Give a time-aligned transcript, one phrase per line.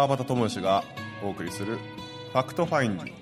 [0.00, 0.82] 川端知義が
[1.22, 1.76] お送りする
[2.32, 3.12] ファクトファインディング。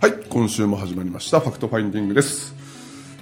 [0.00, 1.40] はい今週も始まりました。
[1.40, 2.54] ファクトファインディングです、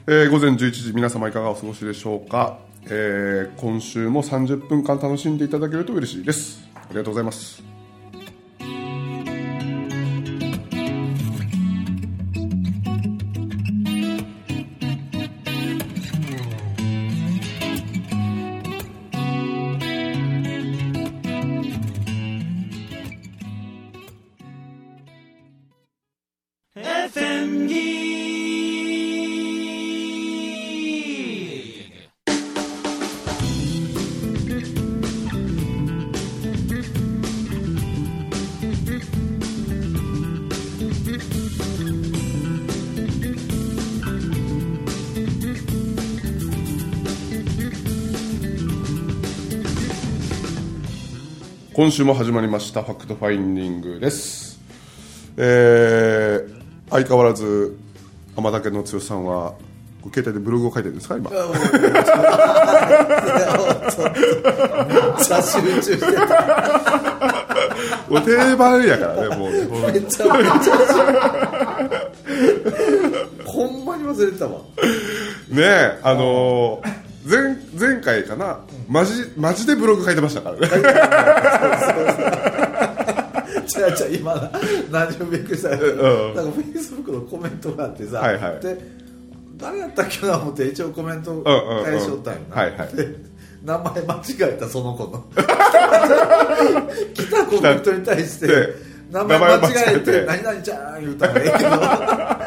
[0.08, 6.68] えー午前11時皆様いかがお過ごしでしょうか、えー今週も30分間楽しんでいただけると嬉しいです。
[6.74, 7.77] ありがとうございます。
[51.78, 54.58] 今週も始まりましたファクトファインディングです。
[55.36, 56.58] えー
[56.90, 57.78] 相変わらず
[58.34, 59.52] 天竹の剛さんは
[60.02, 61.30] ご携帯でブログを書いてるんですか今？
[61.30, 61.40] めっ
[65.22, 66.10] ちゃ集中してた。
[68.08, 69.52] もう定番やからねもう。
[69.52, 72.10] ねもうめちゃめちゃ
[73.44, 74.52] ほんまに忘れてたわ。
[75.50, 76.97] ねえあのー
[77.28, 78.60] 前前回かな？
[78.88, 80.66] マジマジでブログ書いてましたからね。
[83.68, 84.50] 違う違う今な
[84.90, 88.60] 何をびっくりしたかなんかフェイスブックのコメントがあってさ、はいはい。
[88.60, 88.78] で
[89.56, 92.94] 誰やったっけな思って一応コメント返しとったんよな、はいはい。
[92.94, 93.14] で
[93.62, 95.24] 名前間違えたその子の。
[97.12, 98.74] 来たコメントに対してで
[99.10, 99.60] 名前間違
[99.96, 101.68] えてて「何々ちゃん」言うたらええけど。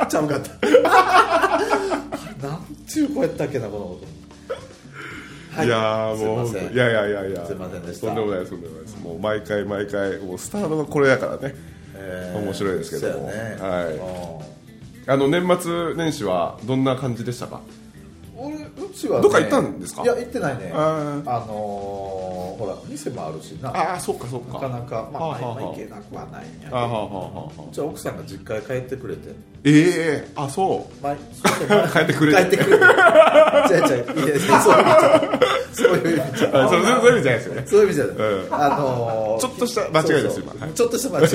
[0.10, 0.52] ちゃうかった。
[0.84, 1.60] あ
[2.42, 4.00] れなんていう子やったっけなこの子。
[4.02, 4.21] は
[5.64, 5.68] い。
[5.68, 7.46] やーもうすいやいやいやいや。
[7.46, 8.08] すいませんでした。
[8.08, 8.98] とんでもないですとんでもないです。
[9.04, 11.56] もう毎回毎回もうスタートがこれやからね。
[11.96, 12.44] えー。
[12.44, 13.28] 面白いですけども。
[13.28, 13.34] ね。
[13.60, 13.94] はい。
[13.96, 14.52] うん
[15.08, 17.62] あの年末年始はどんな感じでしたか？
[18.44, 20.04] 俺うちは、ね、どっか行ったんですか？
[20.04, 20.72] いや行ってないね。
[20.74, 20.80] あ
[21.48, 22.32] のー
[22.62, 23.70] ほら店もあるしな。
[23.70, 24.54] ああそうかそうか。
[24.54, 26.78] なかなかまあ、はあは行けなくはないんやけど。
[26.78, 29.30] あ奥さんが実家へ帰ってくれて。
[29.64, 31.04] ええあそう。
[31.04, 32.42] まあそうまあ 帰ってくれて。
[32.42, 32.84] 帰ってくれて。
[32.84, 34.62] 違う違ういや
[35.74, 36.66] そういう意味じゃ。
[36.66, 37.64] あそうそういう意味じゃないですよね。
[37.66, 38.54] そういう意味じゃない、うん。
[38.54, 40.54] あのーちょっとした間違いです今。
[40.62, 40.74] はい。
[40.74, 41.28] ちょっとした間違い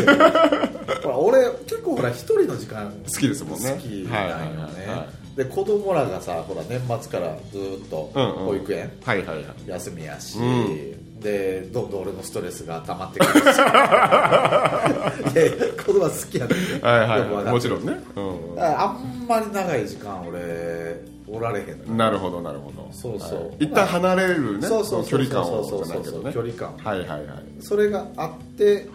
[1.02, 3.70] ほら俺結構ほら一人の時間好きですもんね。
[3.72, 5.06] 好きなんよね、はいはいはいは
[5.36, 9.46] で子供らがさほら年末からずーっと保育園、はいはいはい。
[9.66, 13.36] 休みやし、うでどんどん俺のストレスが溜まってくるし。
[13.44, 17.52] いやいや子供は好きやねはいよくわかってるはい。
[17.52, 17.92] もちろんね。
[18.16, 22.88] うあんまり長い時間俺おられへんなるほどなるほど。
[22.92, 23.38] そうそう。
[23.48, 23.64] はい。
[23.66, 24.66] 一旦離れるね。
[24.66, 26.22] そうそうそう距離感をそうじゃないけどね。
[26.22, 27.28] そうそう距離感はいはいはい
[27.60, 28.88] それがあって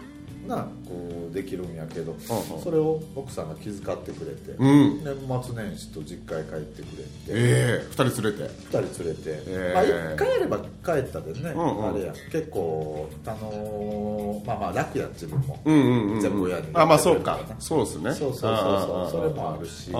[0.48, 2.14] なこうできるんやけど、
[2.62, 5.02] それを奥さんが気遣ってくれて、うん。
[5.04, 7.86] 年末年始と実家へ帰ってくれて、ええ。
[7.88, 8.50] 二人連れて。
[8.58, 10.64] 二人連れて、えーまあ、1回やれば帰
[11.00, 11.88] ったでね、うんうん。
[11.88, 12.12] あれや。
[12.30, 16.68] 結構あのーまあまあ楽や自分も、うんうんうん全部親に。
[16.74, 17.38] あまあそうか。
[17.58, 18.12] そうですね。
[18.14, 19.90] そうそうそうあそうそれもあるし。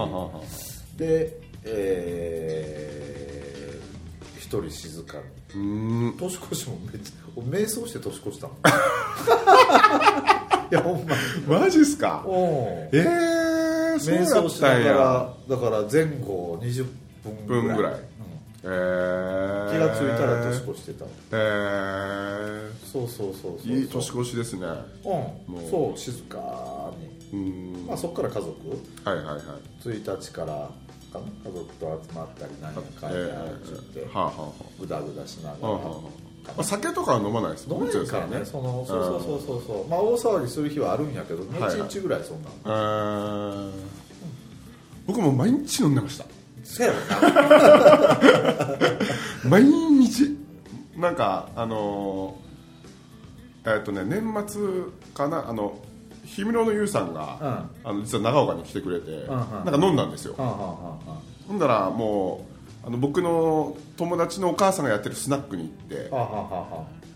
[0.96, 5.22] でえー、一人静かに。
[6.18, 8.56] 年越しもめっちゃ俺瞑想して年越したもん
[10.72, 12.24] いやほんまマジっすか？
[12.26, 12.98] おえ
[13.96, 14.92] えそう瞑だったんや。
[14.92, 16.86] らだから前後20
[17.22, 17.62] 分ぐらい。
[17.66, 17.92] 分ぐらい。
[17.92, 17.98] うん。
[17.98, 18.00] え
[18.64, 21.04] え気がついたら年越してた。
[21.32, 24.66] えそうそうそうそうえいい年越しですね。
[25.04, 25.54] うん。
[25.54, 25.70] もう。
[25.70, 26.90] そう静か
[27.32, 27.38] に。
[27.38, 27.86] うん。
[27.86, 28.50] まあそこから家族。
[29.04, 29.36] はいはいはい。
[29.84, 30.70] 1日から
[31.12, 34.14] 家族と集まったり何やかんやって言って。
[34.16, 35.68] はあはあはぐだぐだしながら。
[35.68, 37.66] あはあはああ酒とかは飲まないです。
[37.70, 38.44] 飲めるからね。
[38.44, 39.88] そのそうそうそうそうそう。
[39.88, 42.50] まあ大騒ぎする日はあるんやけどはい1日ぐらいそんな。
[42.64, 43.70] えー。
[45.06, 46.24] 僕も毎日飲んでました。
[46.64, 48.68] せやろな。
[49.48, 50.36] 毎日。
[50.96, 52.42] なんかあのー
[53.64, 54.60] えっとね年末
[55.14, 55.78] かなあの
[56.36, 60.66] 氷室の優さんが、あの実は長岡に来てくれて、んなんか飲んだんですよ、はあはあは
[61.06, 62.51] あはほんだらもう
[62.84, 66.10] あの僕の友達のお母さんがやってるスナックに行って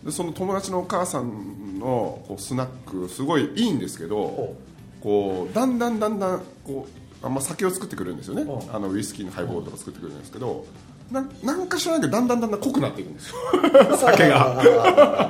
[0.04, 4.56] でその友達のお母さんのこうスナックすごいいいんですけどほ
[5.00, 6.86] こうだんだんだんだんこ
[7.22, 8.42] うあんま酒を作ってくるんですよね。
[8.42, 8.46] う。
[8.46, 10.64] んあのウイスキーのハイボールとか作ってくるんですけど
[11.11, 13.37] ななんか知らないけどだんだんだんだん濃くなっていくんですよ。
[13.97, 15.29] 酒が。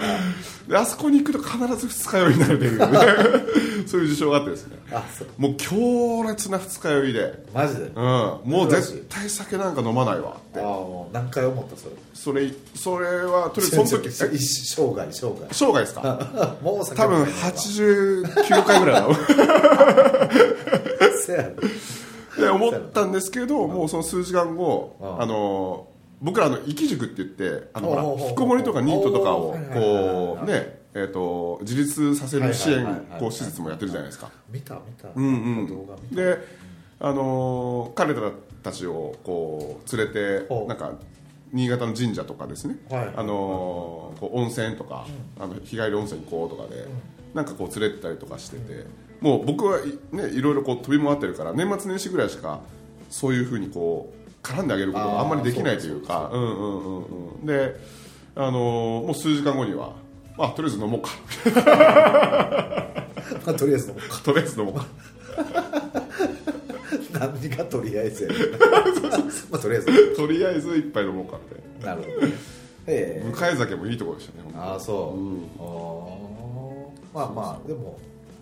[0.68, 2.98] であそこに行くと必ず二日酔いになるというね。
[3.86, 4.76] そういう事象があってですね。
[4.90, 5.28] あそう。
[5.38, 8.02] もう強烈な二日酔いで、マジで、うん、
[8.44, 10.58] もう絶対酒なんか飲まないわって。
[10.58, 11.94] ああもう何回思ったそれ？
[12.14, 14.24] それそれはとりあえずその時 生
[14.94, 15.46] 涯生涯。
[15.52, 16.56] 生涯ですか？
[16.62, 17.52] もう酒多分飲めないわ。
[17.52, 19.14] 89回ぐらいだろ
[21.24, 21.50] せやろ
[22.38, 25.22] で思ったんですけどもうその数時間後うん。
[25.22, 25.88] あの
[26.20, 32.86] 僕らあの生き塾って言ってあのほら引きこもりとかニートとかをこうねえーと自立させる支援
[33.30, 34.30] 施設もやってるじゃないですか。
[34.50, 35.66] 見た見た、うんうん。
[35.68, 36.24] 動画見た。
[36.24, 36.38] で
[37.00, 40.92] あのー彼らたちをこう連れてなんか
[41.52, 43.12] 新潟の神社とかですね、はい。
[43.14, 45.06] あのう温泉とか、
[45.38, 46.84] あの日帰り温泉行こうとかで、
[47.34, 48.86] なんかこう連れてったりとかしてて、
[49.26, 52.60] もう僕はい,、ね、いろいろこう飛び回ってるから年末年始ぐらいしか
[53.10, 56.30] そういうふうにこう絡んであげることがあんまりできないというか
[57.42, 57.74] で、
[58.36, 59.96] あのーもう数時間後には
[60.38, 61.10] あとりあえず飲もうか。
[63.46, 64.20] まあ、とりあえず飲もうか。
[64.22, 64.86] とりあえず飲もうか。
[67.18, 68.38] 何がとりあえずやねん。
[69.50, 70.14] まあとりあえず。
[70.14, 71.86] とりあえず一杯飲もうかって。
[71.86, 72.34] なるほどね。
[72.86, 73.30] ええ。
[73.32, 75.50] 向酒もいいところでしたねああそう、うん。
[75.58, 76.26] あー。
[77.14, 77.98] まあまあでも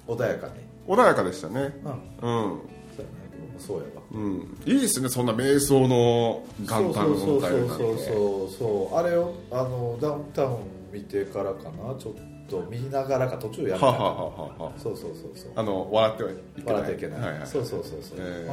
[0.08, 0.52] 穏やかに
[0.86, 1.74] 穏やかでしたね。
[2.22, 2.52] うん。
[2.52, 2.60] うん、
[2.96, 3.14] そうやね
[3.58, 8.96] そうやわうん、いいですねそんな瞑想の元旦のそうそうそうそうそう。
[8.96, 10.58] あれをあのダウンタウン
[10.92, 11.94] 見てからかな。
[11.98, 13.80] ちょっと見ながらか途中やめた。
[13.80, 14.72] かなははははは。
[14.76, 15.52] そうそうそうそう。
[15.56, 16.74] あの笑ってはいけない。
[16.74, 18.48] 笑ってはいけない、はいはい、そうそうそうそう、え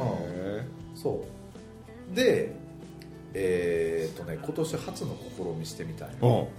[0.94, 1.00] うん。
[1.00, 1.24] そ
[2.12, 2.14] う。
[2.14, 2.54] で
[3.34, 6.50] えーっとね今年初の試みしてみたいー、お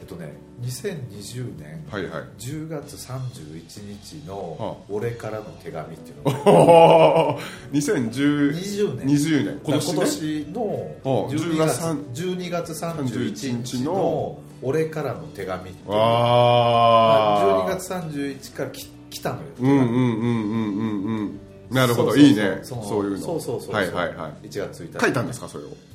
[0.00, 0.32] えっとね
[0.62, 2.22] 2020年はいはい。
[2.38, 7.38] 10月31日のは「俺からの手紙」っていうのが。
[7.72, 9.06] 2010 20年。
[9.06, 9.60] 20年。
[9.62, 9.92] 今年ね。
[9.94, 10.60] 今年の
[11.04, 17.66] お12 10月月12月31日31の「俺からの手紙」っていうああ。
[17.66, 19.42] 12月31からき来たのよ。
[19.60, 21.40] うんうんうんうんうんうん。
[21.70, 22.12] なるほど。
[22.12, 22.58] そうそうそういいね。
[22.62, 23.18] そそういうの。
[23.18, 24.46] そうそうそうはいはいはい。
[24.48, 25.00] 1月1日。
[25.00, 25.68] 書いたんですかそれを？
[25.68, 25.89] あ来そう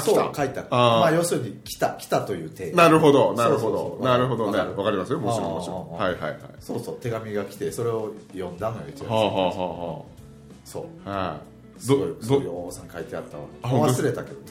[0.00, 0.34] た。
[0.34, 1.00] 書いたあー。
[1.00, 4.02] まあ要するに来た来たという体なるほどなるほそうそうそう。
[4.02, 4.50] どなるほど。
[4.52, 5.18] ねわかるわかりますよ。
[5.18, 5.76] もちろんもちろん。
[6.00, 6.38] あーはいはいはい。
[6.60, 10.02] そうそう手紙が来てそれを読んだのよ1月はあはあは
[10.64, 11.10] そうあ。
[11.10, 11.40] はあはい。
[11.80, 12.22] すごいどど？
[12.22, 13.44] すごい大さん書いてあったわ。
[13.62, 13.92] あ本当？
[13.94, 14.36] 忘れたけど。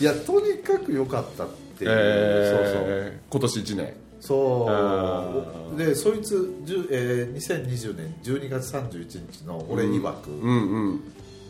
[0.00, 1.48] いやとにかく良かったっ
[1.78, 3.94] ていう、えー、今年1年。
[4.20, 4.38] そう。
[4.66, 5.32] そうあ
[5.70, 10.52] そうでそいつ、じゅえー、2020年12月31日の俺曰く、うんう
[10.92, 11.00] ん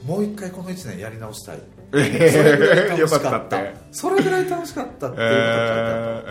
[0.05, 1.61] もう一回この1年やり直したい。
[1.93, 3.61] えそれぐらいー、楽よかっしかった
[3.91, 6.31] それぐらい楽しかったっていうのが書いてあった、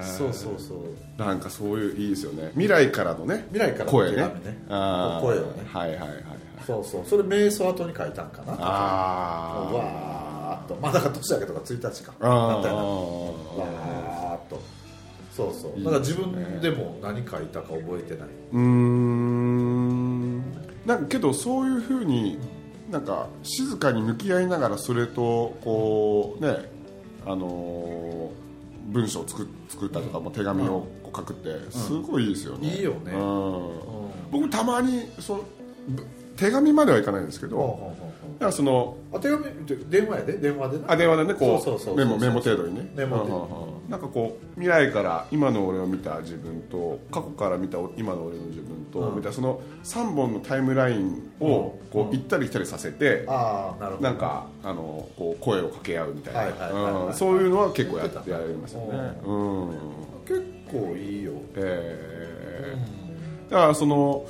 [0.00, 0.78] ー、そうそうそう。
[1.16, 2.50] なんかそういういいですよね。
[2.52, 4.16] 未来からのね未来からの声ね。
[4.16, 4.32] ね。
[4.68, 5.64] 声をね。
[5.66, 6.22] はいはいはいはい。
[6.66, 7.04] そうそう。
[7.06, 9.72] それ瞑想後に書いたんかなあー。
[9.72, 10.76] わーっと。
[10.82, 12.12] まあだから年明けとか1日か。
[12.20, 12.82] あなったよな。
[12.82, 12.86] ー
[13.58, 14.60] わーっと。
[15.34, 15.82] そうそう。
[15.82, 18.28] だから自分でも何書いたか覚えてない。
[18.52, 20.03] うーん
[20.86, 22.38] なんかけどそういうふうに
[22.90, 26.70] なんか静かに向き合いながらそれとこうね
[27.26, 28.44] あのー
[28.86, 33.12] 文章を作っ作ったりとか、まあ手紙を書くってすごいいいですよね、いいよね。
[33.12, 34.30] うん。
[34.30, 35.44] 僕たまにそ
[35.88, 37.92] ぶ手紙まではいかないんですけど、
[38.34, 40.32] だからそのあ手紙って電話やで？
[40.38, 40.92] 電話でな。
[40.92, 42.90] あ電話でねこそうメモメモ程度にね。
[42.94, 49.16] メモ程度なんかこう未来から今の俺を見た自分と過去から見た今の俺の自分と、うん。
[49.16, 51.88] みたいなその3本のタイムラインをうん。
[51.90, 56.70] こう行ったり来たりさせて、ああなるほどなんかあのこう声を掛け合うみたいな。
[56.72, 57.14] うん。
[57.14, 58.36] そういうのは結構や言ってた。
[58.36, 59.20] やりますよね。
[59.24, 59.70] ううん。
[60.26, 61.32] 結構いいよ。
[61.54, 63.50] えー。
[63.50, 64.26] だからその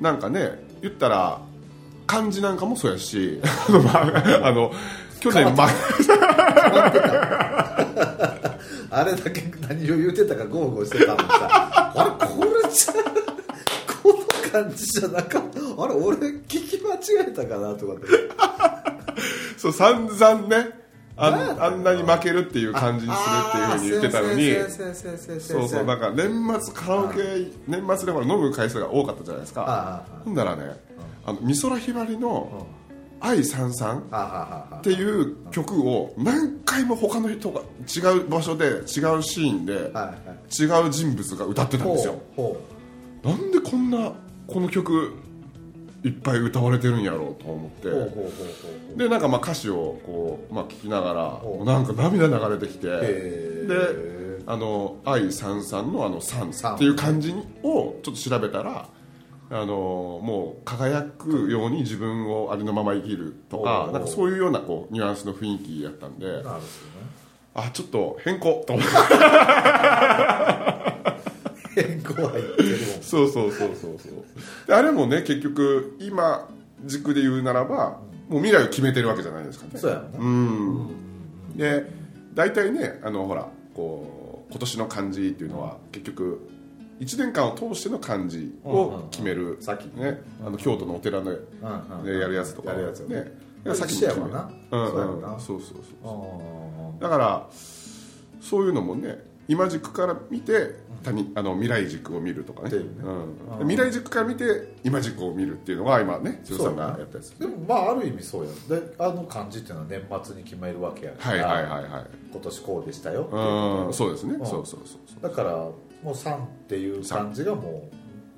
[0.00, 1.40] なんかね言ったら
[2.06, 4.72] 漢字なんかもそうやし あのまああの
[5.20, 5.68] 去年ま
[8.90, 12.92] あれだけ何を言うてたかゴーゴーしてたのにさあれこれじゃ
[14.02, 15.60] この感じじゃなかった？
[15.84, 18.06] あれ俺聞き間違えたかなとかって。
[19.56, 20.79] そう散々ね
[21.20, 27.18] ああんなに負けるっていう感じにするっていうふうに言ってたのにそうそうなんか年末カラオケ
[27.68, 29.64] 年末でほら飲む回数が多かったじゃないですか。
[29.68, 30.80] あほんだらね
[31.26, 32.66] あの美空ひばりの
[33.20, 33.98] 「愛三三」
[34.78, 38.82] っていう曲を何回も他の人が違う場所で違う
[39.22, 39.92] シーンで
[40.58, 42.14] 違う人物が歌ってたんですよ。
[42.34, 42.56] ほ
[43.22, 44.12] なんでこんな
[44.46, 45.12] この曲
[46.02, 47.90] いっぱい歌われてるんやろうと思って。
[48.96, 58.88] でなんかまあ歌詞をこう、まあ、聞きながらなんか涙流れてきてであの「愛三三」のあの「三」三っていう漢字をちょっと調べたら
[59.52, 66.42] あのもう輝くように自分をありのまま生きるとかなんかそういうようなこうニュアンスの雰囲気やったんで
[67.54, 68.92] あちょっと変更と思って
[72.20, 74.24] 変更入ってるもんそうそうそうそうそう。
[74.66, 76.48] であれもね結局今
[76.84, 79.72] 軸で言うならばもう未来を決めてるわけじゃないですかね。
[79.78, 81.56] そうやろな、うん。
[81.56, 81.84] で
[82.34, 86.48] 大体ねあのほらこう今年の漢字っていうのは結局
[87.00, 89.58] 1年間を通しての漢字を決める、
[89.94, 91.30] ね、あの京都のお寺で
[92.04, 93.32] やるやつとかやるやつよね。
[93.64, 93.74] ね。
[93.74, 94.50] さっきもんな。
[94.70, 97.48] うんそうそうそうそうあだから
[98.40, 102.86] そういうのもね今軸から見て他にあの未来軸を見るとかね、うね。
[103.02, 112.06] うん、で未来軸から見て今軸を見るっていうのが今ね千代さんがやったやつでもまあある意味そうやであの漢字っていうのは年末に決めるわけやかはいら、はいはいはい。
[112.32, 114.34] 今年こうでしたよっていうんそうですね。
[114.34, 114.46] うん。
[114.46, 117.88] そうそうそうそだからもう3っていう漢字がも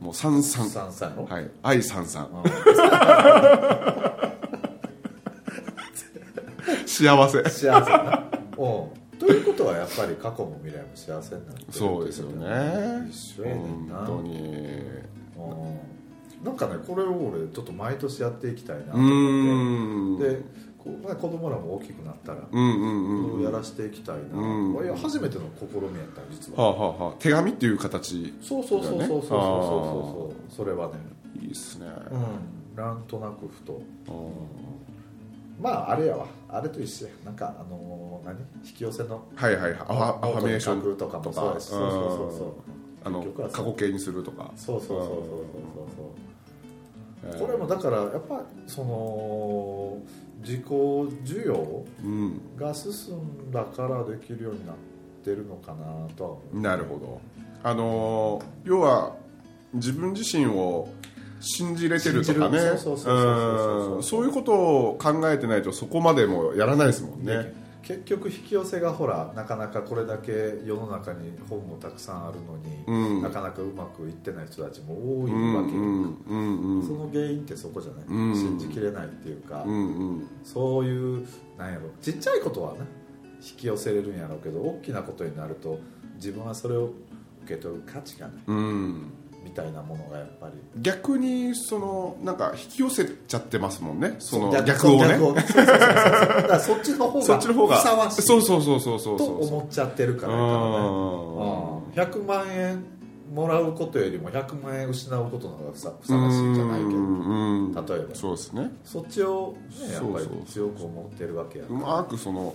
[0.00, 1.48] うもう三う三3歳の、はい。
[1.62, 2.42] 愛三三うん。
[6.86, 7.42] 幸せ。
[7.48, 8.24] 幸せな、
[8.58, 13.08] うん、ということはやっぱり過去も未来も幸せになるそうですよね。
[13.10, 13.96] 一緒やねんな。
[13.96, 14.38] 本当に。
[16.44, 20.28] なんかねこれを俺ちょっと毎年やっていきたいなと思って。
[20.28, 20.42] で、
[20.84, 30.94] 子供らも大きくなったらこれをやらしていきたいな、うん、いや初めての試みやった実は,は,あはあ、は手紙っていう形、ね、そうそうそうそうそうそうそうそれはね
[31.40, 32.16] いいっすね、う
[32.74, 33.80] ん、なんとなくふと、
[35.62, 36.26] まああれやわ。
[36.48, 37.12] あれと一緒や。
[37.24, 38.36] なんかあのー何？
[38.64, 39.22] 引き寄せの。
[39.34, 39.70] はいはい。
[39.72, 41.36] はいアファアファメーションとかもとか。
[41.36, 41.96] そうそうそうそ
[42.34, 42.52] うそう。
[43.04, 44.50] あの過去形にするとか。
[44.56, 45.26] そうそうそうそうそうそう
[47.32, 49.96] そうこれもだからやっぱその
[50.40, 52.40] 自己需要うん。
[52.56, 54.76] が進んだからできるようになっ
[55.24, 56.60] てるのかなとは思う。
[56.60, 57.20] なるほど。
[57.62, 59.14] あのー要は
[59.74, 60.88] 自分自身を
[61.42, 62.58] 信じれてるとかね。
[62.78, 67.60] そういうことを考えてないとそこまでもやらないですもんね。
[67.82, 73.22] 結局引き寄せがほらなかなかこれだけ世の中に本もたくさんあるのに、うん。
[73.22, 76.86] なかなかうまくいってない人たちも多いうんわけよ、うんうんうん。
[76.86, 78.34] その原因ってそこじゃない、うん。
[78.36, 80.28] 信じきれないっていうか、うんうん。
[80.44, 81.26] そういう
[81.58, 81.88] なんやろ。
[82.00, 82.80] ちっちゃいことはね
[83.40, 85.80] 引き寄せれるんやろうけど大きなことになると
[86.14, 86.92] 自分はそれを
[87.44, 88.36] 受け取る価値がない。
[88.46, 89.12] うん
[89.44, 90.54] みたいなものがやっぱり。
[90.80, 94.16] 逆にそのなんか引き寄せちゃってますもんね。
[94.18, 95.16] そのそう逆をね。
[95.18, 95.66] そうそうそうそう。
[95.66, 98.22] だからそっちの方が ふさわしい。
[98.22, 99.46] そうそうそうそうそうとそう。
[99.46, 100.38] 思っちゃってるからね。
[100.38, 100.48] うん。
[101.94, 102.84] 100万円
[103.32, 106.90] もらうことよりも100万円失うことの方がふさふさわしいじゃないけど。
[106.90, 108.14] うん例えば。
[108.14, 108.70] そうですね。
[108.84, 112.54] そっちを、ね、やっぱりそうそう強く思ってるわけやうまくその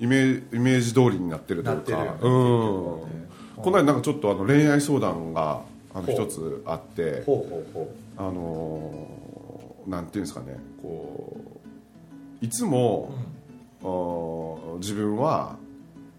[0.00, 2.02] イメージイメージ通りになってるというか。
[2.20, 3.28] う
[3.62, 5.62] この間なんかちょっとあの恋愛相談が
[5.98, 7.24] あの一つあって
[8.16, 11.40] あのーなんていうんですかねこ
[12.42, 13.10] ういつも
[13.82, 15.56] う、、あー自分は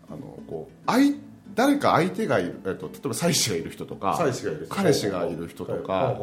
[0.10, 0.18] あの
[0.48, 1.14] こう相
[1.56, 6.16] 誰か相手がいる、えっと、例えば妻子がいる人とか妻子がいる彼氏がいる人とか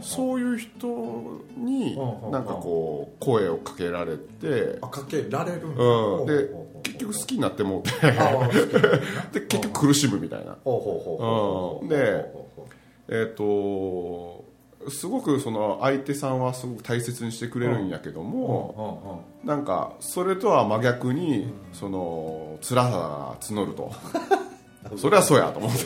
[0.00, 1.96] そういう人に
[2.30, 6.48] なんかこう声をかけられてあかけられるうん、で
[6.82, 7.90] 結局好きになってもうて。
[9.40, 10.56] で結局苦しむみたいな。
[11.88, 12.47] で
[13.08, 14.44] えっ、と
[14.88, 23.92] すごくその相手さんはすごく大切にしてくれるんやけども、うんなんかそれとは真逆に、その辛さが募ると。
[24.96, 25.78] そりゃそうやと思って。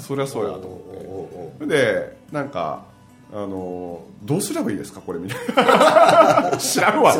[0.00, 2.84] そりゃそうやと思おうおうおうおうでなんか
[3.32, 5.38] あのどうすればいいですかこれみたい
[6.50, 6.56] な。
[6.58, 7.12] 知らんわ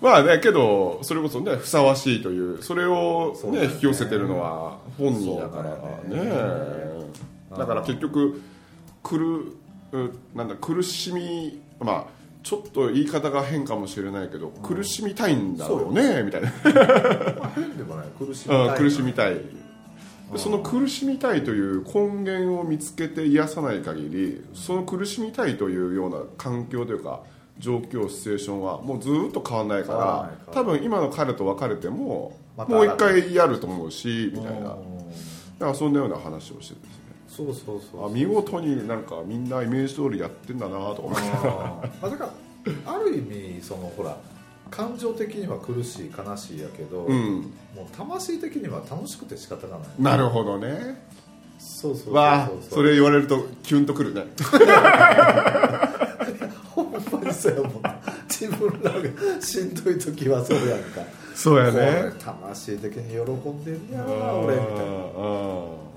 [0.00, 3.64] まあねけどそれこそねふさわしいというそれを、ねね。
[3.64, 5.70] 引き寄せてるのは本人だから
[6.08, 6.68] ね。
[7.56, 8.40] だから結局
[9.02, 9.16] 苦
[9.92, 16.48] うなんだ苦しみまあちょっと言い方が変かもしれないけど、苦しみたいんだろうねみたいな。
[16.48, 18.06] まあ変でもない。
[18.18, 19.34] 苦しみたいうん苦しみたい。
[19.34, 27.22] でその苦しみたいという根源を見つけて癒さない限りその苦しみたいというような環境というか
[27.58, 29.92] 状況シチュエーションはもうずっと変わらないか
[30.46, 30.52] ら。
[30.52, 34.68] 多分今の彼と別れてももう一回やると思うしみたいな。
[34.68, 34.78] だうん。
[35.58, 36.98] からそんなような話をしてるんですね。
[37.28, 42.32] そうそうそうあ見事になんかみんなイメージ通りやってんだなとか思ってまあだから
[42.94, 44.16] ある意味そのほら
[44.70, 47.40] 感情的には苦しい悲しいやけど、うん。
[47.74, 49.88] もう魂的には楽しくて仕方がない。
[49.98, 51.06] なるほどね。
[51.58, 52.70] そうそうそうそう。
[52.70, 54.24] それ言われるとキュンとくるね
[56.74, 57.82] ほんまにそうやもん
[58.28, 61.00] 自分らがしんどい時はそうやんか。
[61.34, 62.12] そうやね。
[62.18, 64.82] 魂的に喜んでんやな俺みたいな。
[64.84, 64.86] う
[65.72, 65.88] ん。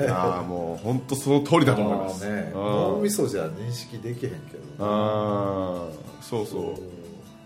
[0.00, 2.28] いやーもう本当その通りだと思います。
[2.28, 2.60] ねうん。
[2.60, 4.40] 脳みそじゃ認識できへんけど
[4.80, 6.74] あーそうそう。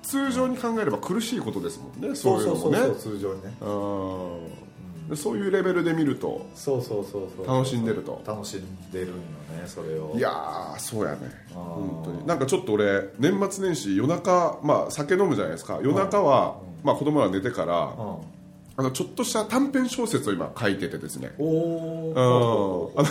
[0.03, 2.79] 通常に考えれば苦しいことですもんねそそうういうのもね。
[2.79, 3.53] そうそうそう通常にね。
[3.61, 3.67] うん。
[3.67, 4.72] で
[5.15, 7.47] そういうレベルで見るとそうそうそうそう。
[7.47, 8.23] 楽しんでると。
[8.27, 10.15] 楽しんでるんよねそれを。
[10.17, 11.19] いやーそうやね。
[11.55, 12.27] 本当に。
[12.27, 15.81] なんかちょっと俺年末年始夜中まあ酒飲むじゃないですか。
[15.83, 18.17] 夜中は、まあ、子供ら寝てから、うん。
[18.75, 21.33] あのちょっとした短編小説を今書いててですね。
[21.39, 23.07] おあの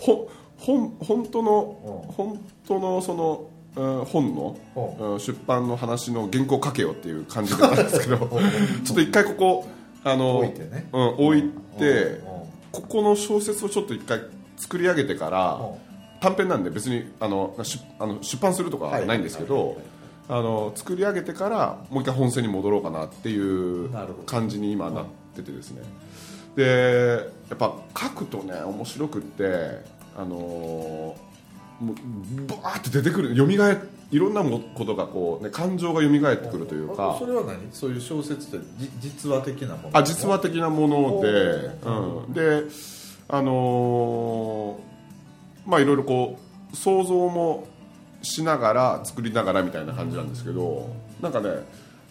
[0.00, 2.12] ほほん本当のうん。
[2.12, 8.18] 本当のその、うん本の、ううん出版の話の原稿書けよっていう感じだったんですけど。
[8.84, 9.66] ちょっと一回ここ
[10.04, 10.88] あの置いてね。
[10.92, 11.42] うん、置い
[11.78, 12.42] て、うん
[12.72, 14.22] ここの小説をちょっと一回
[14.56, 15.92] 作り上げてから、うん。
[16.22, 19.76] 短編なんで別にあの出あの出版するとかはないんですけど、
[20.28, 23.90] あの作り上げてからもう一回本線に戻ろうかなっていう
[24.24, 25.82] 感じに今なっててですね。
[26.54, 29.80] でやっぱ書くとね面白くって
[30.16, 31.16] あのも
[31.80, 33.46] うバーって出てくる蘇
[34.12, 37.58] いろんなもことがこう、ね、感情が蘇ってくるというあかそれは何？
[37.72, 39.98] そういう小説ってじ実話的なもの？
[39.98, 42.62] あ実話的なもので、おうん、で
[43.28, 44.92] あのー
[45.68, 46.38] まあいろいろこ
[46.72, 47.66] う想像も
[48.22, 50.90] しながら作りながらみたいな感じなんですけど
[51.20, 51.50] なんかね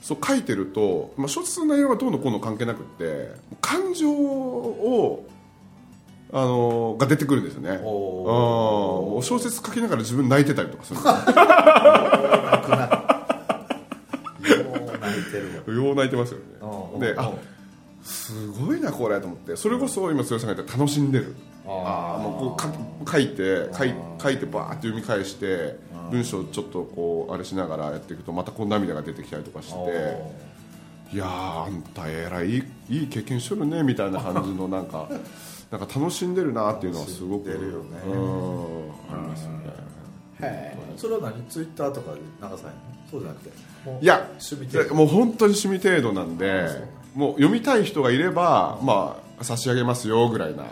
[0.02, 5.28] そう書いてると、まあ、小説の内容はどうのこうの関係なくって感情を、
[6.34, 13.02] あのーが出てくるんですよねうんお小説書きながら自分泣いてたりとかするんで泣くな。
[14.48, 16.46] よう泣いてるわすよよう泣いてますよね。
[17.00, 17.32] であ
[18.04, 19.56] すごいなこれと思って。
[19.56, 21.36] それこそ今剛さんが言った楽しんでる。
[21.66, 22.22] あー。
[22.22, 22.70] もうこ
[23.02, 25.76] うか書いて書い書いてバーって読み返して
[26.12, 30.42] 文章ちょっとこうあれしながらやっていくとまたこう涙が出てきたりとかして。
[31.14, 35.10] いやーあんたえらいいいいい経験しとるねみたいな感じのなんか
[35.72, 37.50] なんか楽しんでるなっていうのはすごく。
[37.50, 37.60] あり
[39.22, 41.44] ますよねそれは何？
[41.48, 42.72] ツイッターとかで流さないの？
[43.10, 43.52] そうじゃなくて。
[43.86, 44.96] もういや趣味程度。
[44.96, 46.68] もう本当に趣味程度なんで
[47.16, 50.66] もう読みたい人がいればまあ差し上げますよぐらいな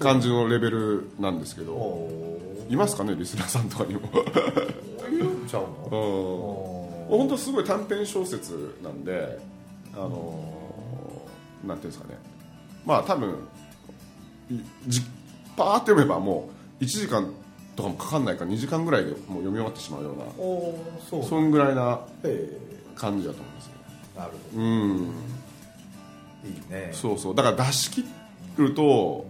[0.00, 1.74] 感じのレベルなんですけど。
[1.74, 2.38] お
[2.70, 3.14] いますかね？
[3.16, 4.00] リスナーさんとかにも。
[4.00, 5.90] ーいるんちゃううん。
[5.90, 9.38] のお本当すごい短編小説なんで
[9.94, 12.18] あのーなんていうんですかね。
[12.84, 13.32] まあ多分い
[14.86, 15.02] じ
[15.56, 16.48] パーって読めばも
[16.80, 17.32] う1時間
[17.76, 20.24] とかもかかんないから2時間ぐらいでもう読み終わってしまうような
[21.10, 22.48] そうそんぐらいなへ
[22.94, 23.72] 感じだと思いますね
[24.16, 24.98] えなるほうん。
[24.98, 25.12] ど
[26.44, 26.90] いいね。
[26.92, 27.34] そうそう。
[27.34, 28.04] だから出し切
[28.56, 29.26] ると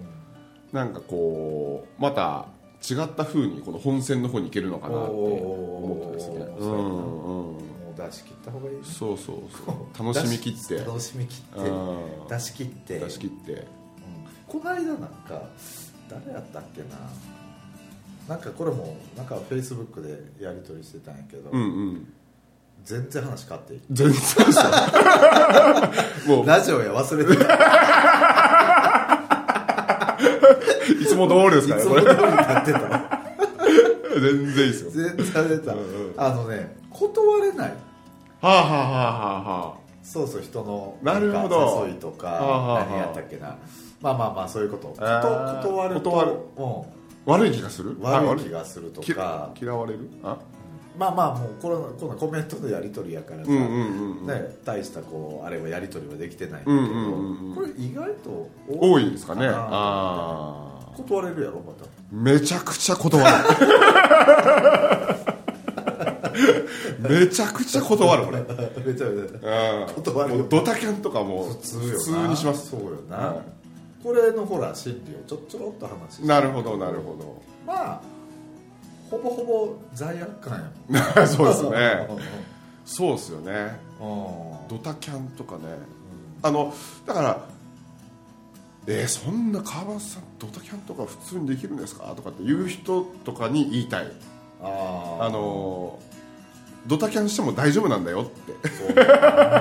[0.73, 2.47] なんかこうまた
[2.89, 6.37] 違った風にこの本線の方に行けるのかなって思ってですね。
[6.59, 6.73] うんうん。
[6.75, 7.55] も
[7.97, 8.83] う出し切った方がいいね。
[8.85, 9.77] そうそうそう。
[10.15, 10.79] 楽しみ切って。
[10.85, 11.69] 楽しみ切って。
[11.69, 11.99] うん。
[12.29, 12.99] 出し切って。
[12.99, 13.53] 出し切って。
[13.53, 13.65] うん
[14.49, 15.43] この間なんか
[16.09, 16.87] 誰やったっけな。
[18.29, 20.11] なんかこれもなんかフェイスブックで
[20.43, 22.13] やり取りしてたんやけど、うんうん。
[22.85, 24.17] 全然話変わっていい全然
[24.53, 25.93] さ
[26.27, 26.47] もう。
[26.47, 27.55] ラジオや忘れてた。
[31.01, 32.81] いつも通りですからねいつも通りになってた。
[32.81, 33.21] わ
[34.21, 34.91] 全然いいですよ。
[34.91, 36.15] 全然出た、うんうん。
[36.17, 37.69] あのね断れない。
[37.69, 37.75] は
[38.43, 42.85] あはあはあはあはそうそう人のなるほ誘いとかはあはあはあ。
[42.87, 43.57] 何やったっけな
[44.01, 46.33] まあまあまあそういうこと、ことえー断ると断る。
[46.57, 46.83] うん。
[47.27, 47.97] 悪い気がする？
[48.05, 50.09] あ悪い気がするときか嫌われる？
[50.23, 50.37] あ？
[50.97, 53.73] まあまあもうこれこんなコメントのやり取りやからさ、うんうんうん
[54.21, 54.27] うん。
[54.27, 56.95] ね、大したこうあれはやり取りはできてないんだけど、うんうんう
[57.45, 57.55] んうん。
[57.55, 59.47] これ意外と多いですかね。
[59.47, 60.65] なああ
[60.97, 61.85] 断れるやろまた。
[62.11, 63.29] めちゃくちゃ断る。
[67.01, 68.39] めちゃくちゃ断るこれ
[68.85, 69.87] めちゃめちゃ。
[69.87, 69.95] うん。
[70.03, 70.49] 断る。
[70.49, 71.77] ドタキャンとかも普通
[72.29, 72.71] にします。
[72.71, 73.43] そうよな、は
[74.03, 77.17] これのほら心理をちょちょろっと話してなるほどなるほ
[77.67, 78.01] まあ
[79.11, 82.09] ほぼほぼ罪悪感やど そうですもんね。
[82.85, 83.79] そうですよね。
[84.01, 84.53] うん。
[84.53, 85.63] うんドタキャンとかね。
[86.43, 86.75] あの
[87.07, 87.41] だから
[88.87, 92.05] えー、そんな川端さんドタキャンとか普通にできるんですか？
[92.17, 94.13] とかって言う人とかに言いたい。
[94.63, 95.25] あー。
[95.25, 95.99] あの
[96.87, 98.95] ドタキャンしても大丈夫なんだよって。
[98.95, 99.55] だか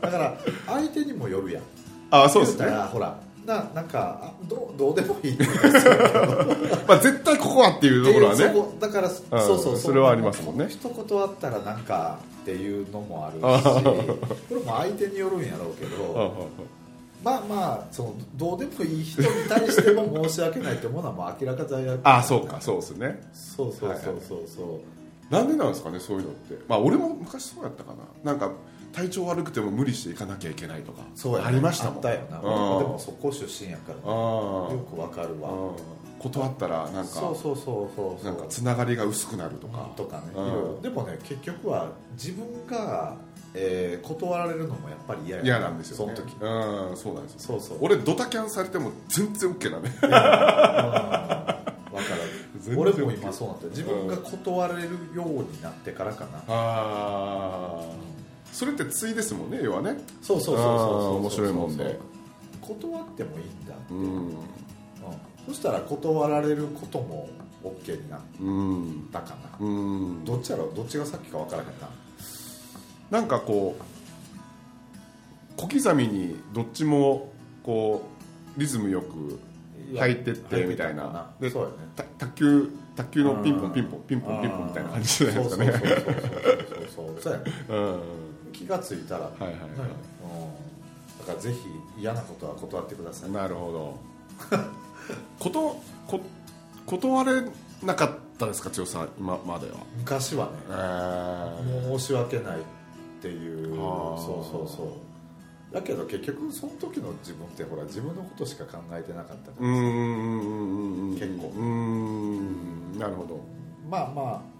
[0.00, 1.62] ら相手にもよるやん。
[2.10, 2.66] あそうですね。
[2.92, 5.38] ほらななんかあどうどうでもいい
[6.86, 8.54] まあ絶対ここはっていうところはね。
[8.78, 10.66] だから、そうそうそれはありますもんね。
[10.68, 16.48] 一言あったらなんかっていうのもあるあしこれも相手によるんやろうけど
[17.24, 23.20] まあまあそのどうでもいい人に対しても申し訳ないってものはもう明らか罪悪あそうかそうですね。
[23.32, 24.80] そうそうそうそうそ
[25.30, 26.58] う、なんでなんですかねそういうのって。
[26.68, 27.92] まあ俺も昔そうやったか
[28.24, 28.32] な。
[28.32, 28.52] なんか
[28.92, 31.02] 体調悪くても無理していかなきゃいけないとか。
[31.14, 31.48] そうやね。
[31.48, 31.94] ありましたもん。
[31.96, 32.36] あったよな。
[32.38, 32.42] うん。
[32.42, 35.50] でもそこ出身やから、ね、よくわかるわ。
[35.50, 35.76] うん。
[36.18, 39.90] 断ったらなんかそうそうそうそうなんかつながりが薄くなるとか。
[39.96, 40.26] とかね、
[40.80, 43.16] でもね結局は自分が、
[43.54, 46.34] えー断られるのもやっぱり嫌や嫌なんですよ、ね、その時。
[46.40, 46.96] うん。
[46.96, 47.78] そうなんですよそうそう。
[47.80, 50.10] 俺ドタキャンされても全然 OK だねうん。
[50.10, 51.56] わか
[51.92, 52.78] る。
[52.78, 57.82] 俺も今そうなって自分が断れるようになってからかな、ああ
[58.52, 59.96] それって対ですもんね要はね。
[60.20, 60.64] そうそうそうそ
[61.12, 61.98] う面白いもんで。
[62.60, 64.28] 断ってもいいんだって、ううん。
[64.28, 64.36] ん
[65.48, 67.28] そしたら断られることも
[67.64, 69.08] OK になっうん。
[69.12, 69.68] たかな、う
[70.20, 70.24] ん。
[70.24, 70.70] どっちやろ？
[70.72, 71.88] どっちがさっきか分からへんな。
[73.10, 73.82] なんかこう
[75.60, 78.06] 小刻みにどっちもこ
[78.56, 79.40] うリズムよく
[79.96, 81.30] 入ってってみたいな。
[81.40, 81.74] でそうやね。
[81.96, 85.72] た卓球卓球のピンポうんンピンポンピンポンピンポンみたいな感じじゃないですかね。
[85.72, 87.22] そうそうそうそうそうそう。
[87.22, 87.44] そうやね。
[87.70, 88.00] うん
[88.52, 89.60] 気がついたら、はいはいはい。
[89.60, 89.68] うん。
[91.18, 91.58] だからぜひ
[92.00, 93.30] 嫌なことは断ってください。
[93.30, 93.98] なるほど。
[95.38, 96.20] ことこ
[96.98, 97.42] 断れ
[97.82, 99.78] なかったですか千代さん今までは？
[99.98, 100.52] 昔はね。
[100.68, 101.98] えー。
[101.98, 102.62] 申し訳ないっ
[103.20, 103.74] ていう。
[103.76, 105.74] そうそうそう。
[105.74, 111.14] だけど結局その時の自分ってほら自分のことしか考えてなかったかうんうんうんうんうん。
[111.14, 111.52] 結構。
[111.56, 112.98] うん。
[112.98, 113.40] なるほど。
[113.88, 114.51] まあまあ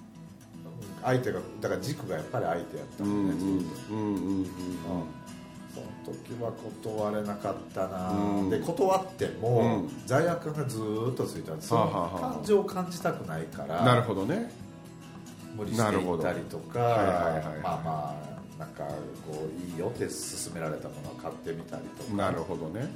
[1.03, 4.47] 相手がだから軸がやっぱり相手やったうんねずっとうんうんうん。
[5.75, 6.53] その時は
[6.85, 8.51] 断れなかったな、うん。
[8.51, 9.89] で断っても、うん。
[10.07, 12.35] 罪悪感がずーっとついたんですそのはあはあはあ。
[12.35, 14.51] 感情を感じたくないからなるほどね。
[15.57, 18.17] 無理していったりとかはいはいまあま
[18.59, 18.85] あなんか
[19.27, 22.13] こういいよって勧められたものを買ってみたりとか。
[22.15, 22.81] なるほどね。
[22.81, 22.87] は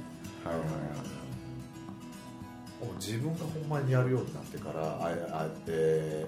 [0.51, 0.67] いはいはい。
[2.85, 6.25] もう自分がほんまにやるようになってからあえあえ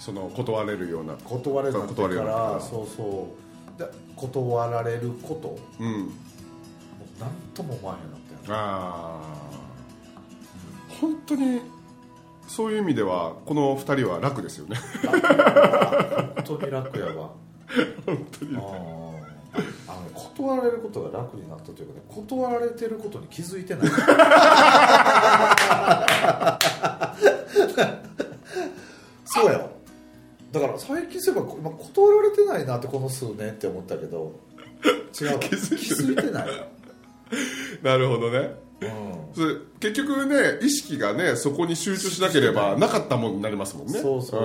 [0.00, 1.12] その断れるような。
[1.24, 3.28] 断れなってかららそうそ
[3.76, 3.78] う。
[3.78, 3.86] で
[4.16, 5.48] 断られること。
[5.48, 6.06] もうん。
[6.06, 6.08] う
[7.20, 9.60] 何とも思わへんなったよねああ
[11.00, 11.60] 本当に
[12.48, 14.76] そういう意味ではこの2人は楽ですよね。
[15.04, 17.32] 本当に楽やわ。
[18.06, 18.56] 本当に。
[18.56, 18.62] あー。
[19.86, 23.88] あのね断られることが楽になったというかね断られてることに気づいてない。
[29.26, 29.69] そうやわ
[30.52, 34.34] だから最近そういえば今断られてないなってこの数年って思ったけど
[35.20, 35.38] 違うわ。
[35.40, 36.46] 気づいてない。
[36.46, 36.66] ないわ
[37.82, 38.54] なるほどね。
[38.80, 39.66] うん。
[39.78, 44.00] 結局ね意識がねそこに集中しなければなかったものになりますもんね。
[44.00, 44.44] そうそうそうそう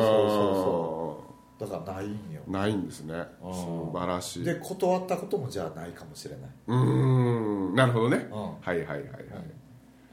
[1.60, 2.41] そだからないんよ。
[2.46, 3.13] うんないんですね。
[3.41, 3.54] うん。
[3.54, 4.44] 素晴らしい。
[4.44, 7.76] で断ったこともじゃあないかもしれない、うーん。
[7.76, 8.28] なるほどね。
[8.32, 8.41] うん。
[8.41, 9.04] はいはいはいはい。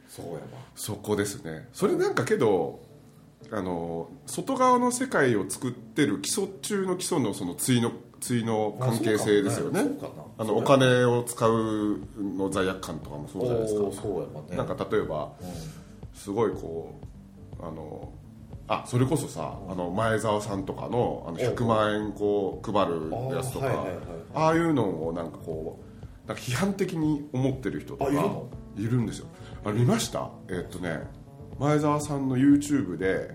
[0.09, 0.41] そうやわ。
[0.75, 1.69] そこですね。
[1.73, 2.81] それなんかけど
[3.51, 9.85] あの外側の世界を作ってる基礎中の基礎のその対の対の関係性ですよね。
[10.39, 13.81] あのお金を使うの罪悪感とかもそうじゃないですか。
[14.03, 16.95] そうなんか例えばうんすごいこ
[17.61, 18.13] うあの
[18.69, 23.87] あそれこそさあの前澤さんとかのあの100万円こう配るやつとか
[24.35, 25.81] あああいうのをなんかこ
[26.25, 28.11] うなんか批判的に思ってる人とか
[28.79, 29.27] いるんですよ。
[29.65, 30.31] あれ見ました？
[30.49, 31.01] えっとね
[31.59, 33.31] 前澤さんの YouTube で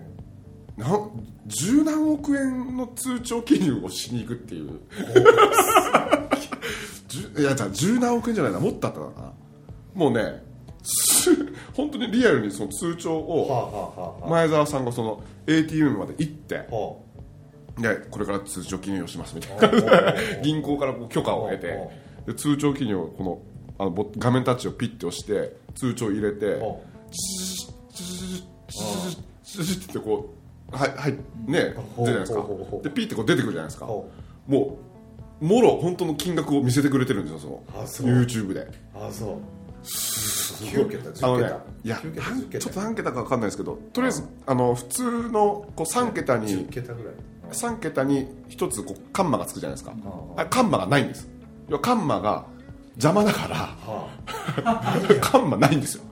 [0.76, 1.10] なん
[1.46, 4.80] 十何億円の通帳記入をしに行くっていう。
[7.38, 8.60] いやじゃあ十何億円じゃないな。
[8.60, 9.32] もっとあったのかな。
[9.94, 10.44] もうね
[10.84, 11.30] す
[11.74, 13.22] 本当にリアルにその通帳は
[14.20, 16.96] あを前澤さんがその ATM まで行っては
[17.78, 20.08] でこれから通帳記入をしますみたいな。
[20.10, 21.76] あ 銀行からこう許可を得て
[22.26, 23.38] で通帳記入をこの
[23.78, 26.60] あのボ画面タッチをピッて押して通帳入れて
[28.02, 30.34] はチッチッチッチッチッってこ
[30.72, 31.18] うはいはいね
[31.50, 32.46] 出るじゃないですか
[32.82, 34.06] でピッてこう出てくるじゃないですかも
[35.40, 39.38] うもろ本当の金額を見せてくれてるんですよその YouTube であそう
[39.84, 41.48] 9桁10桁
[41.84, 42.00] いや
[42.60, 47.14] ちょっと何桁か分かんないですけどとりあえずあの普通のこう3桁に桁ぐらい
[47.52, 49.94] 3桁に1つこうカンマがつくじゃないですか
[50.36, 51.28] あカンマがないんです
[51.80, 52.44] カンマが
[52.96, 53.76] 邪魔だから
[55.20, 56.04] カンマないんですよ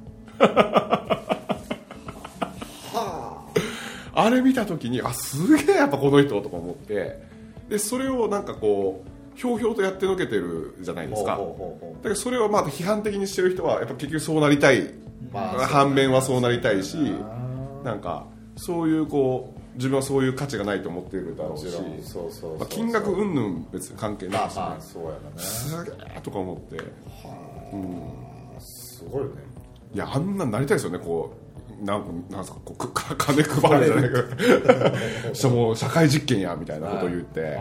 [4.19, 7.23] あれ見た時にあすげえやっぱこの人とか思って
[7.69, 11.33] でそれをなんかこうひょうひょうとやってのけてるじゃないあですか。
[11.37, 14.95] だけどそれをまあ批判的にしてる人はやっぱ結局そうなりたい、
[15.31, 17.95] まあ反面はそうなりたいしうな。
[17.95, 18.27] んか
[18.57, 21.67] そういうこう自分はそういう価値がないと思っているだろうし
[22.71, 24.61] 金額云々別に関係ないし、ね。
[24.63, 25.21] まあまあそうやろね。
[25.37, 26.81] すげえとか思って。
[28.61, 29.31] すごいね。
[29.93, 31.46] いやあんなんなりたいですよねこう
[31.83, 37.57] なんなんですかこうくか 金配るじゃないかしかも社会実験やみたいなことを言って。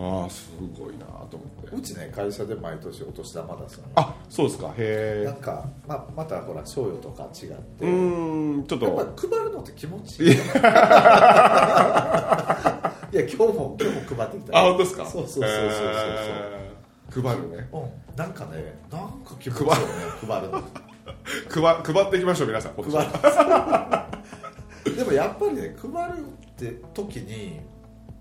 [0.00, 1.76] ああすごいなと思って。
[1.76, 4.68] うちね会社で毎年お年玉出すのよあそうですか。
[4.68, 7.84] へえなんか、ままたほら賞与とか違って。
[7.84, 10.32] うーんちょっやっぱと配るのって気持ちいい。
[10.32, 10.42] いや。
[13.12, 14.58] 今日も今日も配ってきた。
[14.58, 15.04] あ本当ですか？
[15.06, 15.50] そうそうそうそう
[17.12, 17.22] そう。
[17.22, 17.68] 配るね。
[17.72, 19.80] うん、なんかねなんか気持ちいいよね
[20.28, 20.62] 配るの
[21.50, 23.06] 配配っていきましょう皆さん今年配
[24.84, 24.96] る。
[24.98, 27.60] でもやっぱりね配るって時に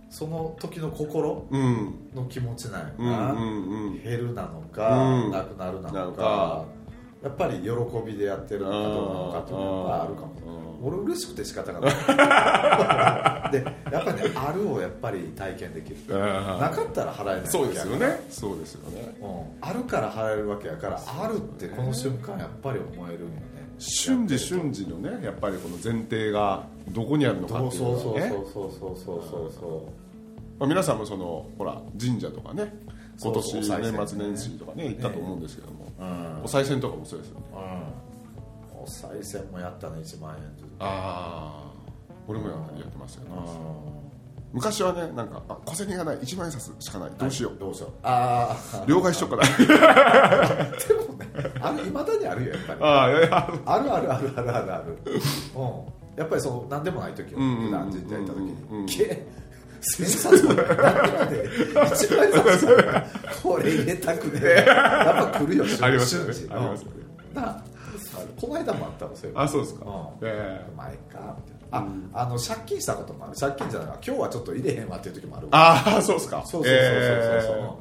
[0.10, 2.10] その時の心うん。
[2.16, 4.04] の気持ちなんやうんな、うんうん。
[4.04, 5.32] 減るなのか、うん。
[5.32, 6.66] なくなるななのか
[7.23, 7.69] やっぱり喜
[8.06, 10.34] びでやってるのかどうなのかっていうのがあるかも
[10.82, 10.88] うん。
[10.88, 11.91] 俺嬉しくて仕方がない。
[13.51, 15.97] でやっぱりねあるをやっぱり体験できる。
[16.08, 18.25] なかったら払えないそうですよね。
[18.30, 19.15] そうですよね。
[19.62, 23.58] あるから払えるわけやからあるってこの瞬間やっぱり思えるんよね。
[23.80, 29.89] 瞬時瞬時のねやっぱりこの前提がどこにあるのかそうっていうそうそうのがねそうそうそうそうそ
[30.60, 32.73] まあ、皆さんもそのほら神社とかね
[33.21, 35.87] 今年年末年始とかね行ったと思うんですけども、
[36.44, 37.46] お賽銭とかもそうですよね。
[37.54, 38.84] うん。
[38.84, 40.68] お賽銭もやったね1万円ずつ。
[40.80, 41.72] ああ
[42.28, 43.30] 俺もややってますよね。
[43.36, 44.08] う
[44.54, 47.12] 昔はねなんかあ小銭がない1万円札しかない。
[47.18, 47.58] どうしよう。
[47.60, 47.92] どうしよう。
[48.04, 52.80] ああ両替しようかな でもねあるいまだにあるよやっぱり。
[52.82, 53.62] ああいやいや。
[53.66, 54.98] あるあるあるあるあるある。
[55.56, 55.98] うん。
[56.18, 58.42] やっぱりその何でもない時をんうんうん普段神社行った時う
[58.76, 59.28] んうんにけ
[59.95, 61.50] 千冊もないなんで
[61.95, 63.06] 一万円札が
[63.43, 66.97] これ入れたくねえやっぱ来るよありますよねありますよね
[68.39, 70.28] この間もあったのそういあそうですか、うん。
[70.28, 70.65] え
[71.12, 71.80] かみたいな。
[72.13, 73.36] あ、あの借金したこともある。
[73.36, 76.43] 借金じゃないわ今日はちょっと入れへんわっていう時もあるああそうですか。
[76.45, 77.80] そうそうそうそうそ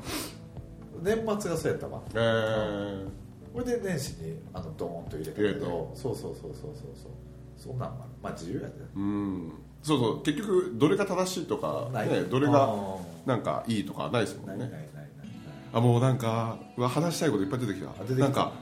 [1.02, 2.02] う、え年末がそうやったわ。
[2.14, 3.06] ええ。
[3.52, 5.92] これで年始にあのドーンと入れたけど。
[5.94, 7.12] そうそうそうそうそうそう。
[7.56, 8.10] そんなんもある。
[8.22, 8.74] まあ自由やで。
[8.94, 9.52] うん
[9.86, 12.98] そうそう結局どれが正しいとか、ね、どれあがー。
[13.24, 14.90] なんかいいとかないですもんね。
[15.72, 17.88] あもうなんか話したいこといっぱい出てきた。
[18.04, 18.20] てきた。
[18.20, 18.52] なんか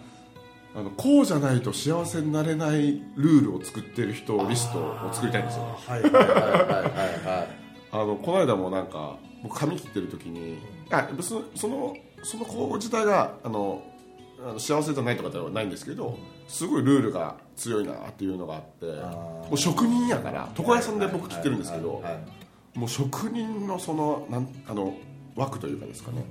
[0.76, 5.62] あのこうじゃないと幸せになれないルールを作ってる人リストを作りたいんですよ。
[5.64, 7.48] あーはいはいはいはいはい
[7.92, 10.58] あのこの間もなんか僕髪切ってる時に
[10.90, 11.37] あそ
[11.68, 13.82] のその子自体があの
[14.44, 22.02] あの幸せじゃないとかではないんですけどすごいルールが強いなっていうのがあってもう職人やから床屋さんで僕切ってるんですけど
[22.74, 24.94] もう職人のそのなんあの
[25.35, 26.24] 枠というかですかね、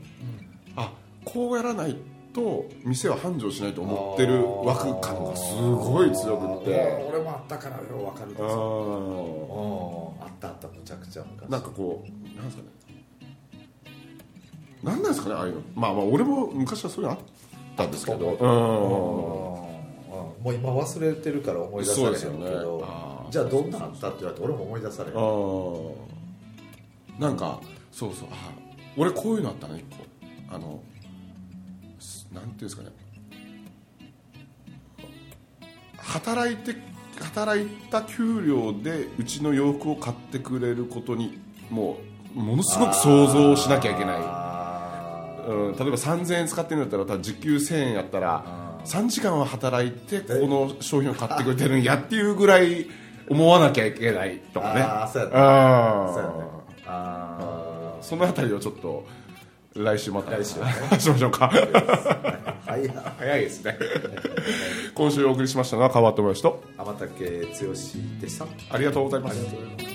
[0.78, 0.94] あ
[1.26, 1.98] こうやらない
[2.34, 7.06] と店は繁盛しないと思ってる枠感がすごい強くて。
[7.10, 11.50] 俺もあったからよう分かるんですあったあったむちゃくちゃ昔。
[11.50, 12.70] なんかこうなんですかね。
[14.84, 15.62] なんなんですかねああいうの。
[15.76, 17.20] まあまあ俺も昔はそういうのあっ
[17.76, 18.32] たんですけど。
[18.32, 18.36] う。
[18.36, 19.74] ん。
[20.44, 22.86] もう今忘れてるから思い出されへんけど、ね。
[23.32, 25.16] じゃあどんなんあったって言われて俺も思い出されへん。
[27.20, 28.28] なんかそうそう。
[28.32, 28.52] あ
[28.98, 30.04] 俺こういうのあったね一個。
[30.54, 30.82] あの
[32.00, 32.90] すなんていうんですかね。
[35.98, 36.76] 働いて
[37.22, 41.98] 働いた給料でうちの洋服を買ってくれることにも
[42.36, 44.18] うものすごく想像をしなきゃいけない。
[44.18, 44.43] あ
[45.48, 52.88] うん、例えば3000円使ってるんだったら時給1000円やったら3時間は働いてここの商品を買ってくれてるんやっていうぐらい
[53.30, 54.82] 思わなきゃいけないとかね。
[54.82, 56.14] あーそうやねあー。
[56.14, 56.36] そうやね
[56.86, 59.06] あそのあたりをちょっと
[59.76, 60.32] 来週また。
[60.32, 61.00] 来週ね。
[61.00, 61.50] しましょうか。
[62.66, 63.78] 早いですね。
[64.94, 66.64] 今週お送りしましたのは川戸林と。
[66.78, 67.48] 天竹剛
[68.22, 68.46] でした。
[68.70, 69.93] ありがとうございます